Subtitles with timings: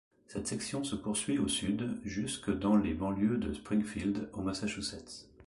[0.25, 5.29] Cette section se poursuit au sud jusque dans les banlieues de Springfield, au Massachusetts.